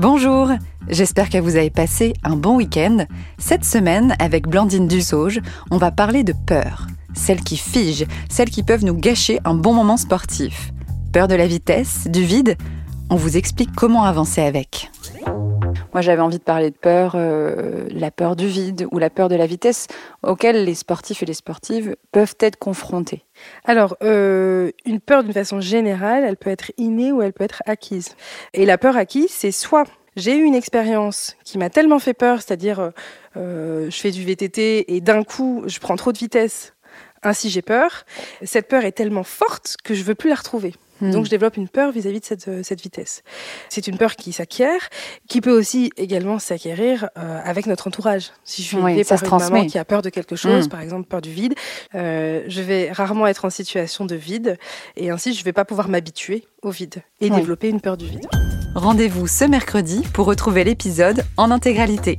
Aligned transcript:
Bonjour, 0.00 0.48
j'espère 0.88 1.30
que 1.30 1.38
vous 1.38 1.54
avez 1.54 1.70
passé 1.70 2.14
un 2.24 2.34
bon 2.34 2.56
week-end. 2.56 3.06
Cette 3.38 3.64
semaine, 3.64 4.16
avec 4.18 4.48
Blandine 4.48 4.88
Dussauge, 4.88 5.40
on 5.70 5.76
va 5.76 5.92
parler 5.92 6.24
de 6.24 6.34
peur. 6.46 6.88
Celles 7.14 7.42
qui 7.42 7.56
figent, 7.56 8.06
celles 8.28 8.50
qui 8.50 8.64
peuvent 8.64 8.84
nous 8.84 8.96
gâcher 8.96 9.38
un 9.44 9.54
bon 9.54 9.72
moment 9.72 9.96
sportif. 9.96 10.72
Peur 11.12 11.28
de 11.28 11.36
la 11.36 11.46
vitesse, 11.46 12.08
du 12.08 12.24
vide 12.24 12.56
On 13.08 13.14
vous 13.14 13.36
explique 13.36 13.72
comment 13.76 14.02
avancer 14.02 14.40
avec. 14.40 14.90
Moi, 15.94 16.00
j'avais 16.00 16.22
envie 16.22 16.38
de 16.38 16.42
parler 16.42 16.70
de 16.70 16.76
peur, 16.76 17.12
euh, 17.14 17.86
la 17.90 18.10
peur 18.10 18.34
du 18.34 18.48
vide 18.48 18.88
ou 18.90 18.98
la 18.98 19.10
peur 19.10 19.28
de 19.28 19.36
la 19.36 19.46
vitesse 19.46 19.86
auxquelles 20.24 20.64
les 20.64 20.74
sportifs 20.74 21.22
et 21.22 21.26
les 21.26 21.34
sportives 21.34 21.94
peuvent 22.10 22.34
être 22.40 22.56
confrontés. 22.56 23.24
Alors, 23.64 23.96
euh, 24.02 24.72
une 24.86 24.98
peur 24.98 25.22
d'une 25.22 25.32
façon 25.32 25.60
générale, 25.60 26.24
elle 26.24 26.36
peut 26.36 26.50
être 26.50 26.72
innée 26.78 27.12
ou 27.12 27.22
elle 27.22 27.32
peut 27.32 27.44
être 27.44 27.62
acquise. 27.66 28.16
Et 28.54 28.66
la 28.66 28.76
peur 28.76 28.96
acquise, 28.96 29.30
c'est 29.30 29.52
soit 29.52 29.84
j'ai 30.16 30.36
eu 30.36 30.42
une 30.42 30.56
expérience 30.56 31.36
qui 31.44 31.58
m'a 31.58 31.70
tellement 31.70 32.00
fait 32.00 32.14
peur, 32.14 32.42
c'est-à-dire 32.42 32.90
euh, 33.36 33.88
je 33.88 33.96
fais 33.96 34.10
du 34.10 34.24
VTT 34.24 34.94
et 34.96 35.00
d'un 35.00 35.22
coup 35.22 35.62
je 35.66 35.78
prends 35.78 35.96
trop 35.96 36.10
de 36.10 36.18
vitesse, 36.18 36.74
ainsi 37.22 37.50
j'ai 37.50 37.62
peur. 37.62 38.04
Cette 38.42 38.66
peur 38.66 38.84
est 38.84 38.92
tellement 38.92 39.24
forte 39.24 39.76
que 39.84 39.94
je 39.94 40.02
veux 40.02 40.16
plus 40.16 40.30
la 40.30 40.36
retrouver. 40.36 40.74
Hmm. 41.04 41.10
Donc 41.12 41.24
je 41.26 41.30
développe 41.30 41.56
une 41.56 41.68
peur 41.68 41.92
vis-à-vis 41.92 42.20
de 42.20 42.24
cette, 42.24 42.48
euh, 42.48 42.60
cette 42.62 42.80
vitesse. 42.80 43.22
C'est 43.68 43.86
une 43.86 43.98
peur 43.98 44.16
qui 44.16 44.32
s'acquiert, 44.32 44.88
qui 45.28 45.40
peut 45.40 45.50
aussi 45.56 45.90
également 45.96 46.38
s'acquérir 46.38 47.08
euh, 47.18 47.40
avec 47.44 47.66
notre 47.66 47.88
entourage. 47.88 48.30
Si 48.44 48.62
je 48.62 48.68
suis 48.68 48.76
oui, 48.78 49.04
par 49.04 49.18
une 49.22 49.26
transmet. 49.26 49.50
maman 49.58 49.66
qui 49.68 49.78
a 49.78 49.84
peur 49.84 50.02
de 50.02 50.08
quelque 50.10 50.36
chose, 50.36 50.66
Hmm. 50.66 50.70
par 50.70 50.80
exemple 50.80 51.06
peur 51.08 51.20
du 51.20 51.30
vide, 51.30 51.54
euh, 51.94 52.42
je 52.48 52.62
vais 52.62 52.90
rarement 52.92 53.26
être 53.26 53.44
en 53.44 53.50
situation 53.50 54.04
de 54.06 54.14
vide 54.14 54.58
et 54.96 55.10
ainsi 55.10 55.34
je 55.34 55.44
vais 55.44 55.52
pas 55.52 55.64
pouvoir 55.64 55.88
m'habituer 55.88 56.46
au 56.62 56.70
vide 56.70 57.02
et 57.20 57.30
Oui. 57.30 57.36
développer 57.36 57.68
une 57.68 57.80
peur 57.80 57.96
du 57.96 58.06
vide. 58.06 58.26
Rendez-vous 58.74 59.26
ce 59.26 59.44
mercredi 59.44 60.02
pour 60.12 60.26
retrouver 60.26 60.64
l'épisode 60.64 61.24
en 61.36 61.50
intégralité. 61.50 62.18